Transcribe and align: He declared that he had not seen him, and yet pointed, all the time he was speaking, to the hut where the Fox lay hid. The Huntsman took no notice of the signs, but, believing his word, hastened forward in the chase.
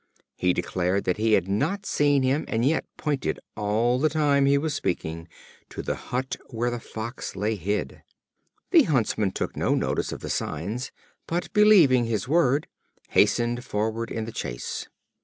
He 0.35 0.51
declared 0.51 1.03
that 1.03 1.17
he 1.17 1.33
had 1.33 1.47
not 1.47 1.85
seen 1.85 2.23
him, 2.23 2.43
and 2.47 2.65
yet 2.65 2.85
pointed, 2.97 3.39
all 3.55 3.99
the 3.99 4.09
time 4.09 4.47
he 4.47 4.57
was 4.57 4.73
speaking, 4.73 5.27
to 5.69 5.83
the 5.83 5.93
hut 5.93 6.37
where 6.49 6.71
the 6.71 6.79
Fox 6.79 7.35
lay 7.35 7.53
hid. 7.55 8.01
The 8.71 8.81
Huntsman 8.81 9.29
took 9.31 9.55
no 9.55 9.75
notice 9.75 10.11
of 10.11 10.21
the 10.21 10.29
signs, 10.31 10.91
but, 11.27 11.53
believing 11.53 12.05
his 12.05 12.27
word, 12.27 12.65
hastened 13.09 13.63
forward 13.63 14.09
in 14.09 14.25
the 14.25 14.31
chase. 14.31 14.87